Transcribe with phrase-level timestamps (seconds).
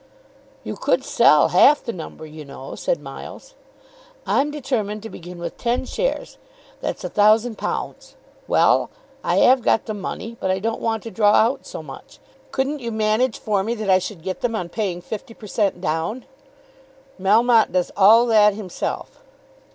[0.63, 3.53] "You could sell half the number, you know," said Miles.
[4.25, 6.39] "I'm determined to begin with ten shares;
[6.79, 8.15] that's £1,000.
[8.47, 8.89] Well;
[9.23, 12.17] I have got the money, but I don't want to draw out so much.
[12.51, 15.81] Couldn't you manage for me that I should get them on paying 50 per cent.
[15.81, 16.25] down?"
[17.21, 19.21] "Melmotte does all that himself."